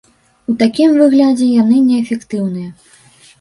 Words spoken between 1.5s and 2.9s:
яны неэфектыўныя.